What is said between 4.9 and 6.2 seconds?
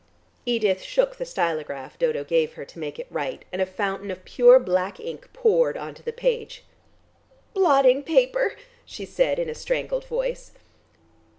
ink poured on to the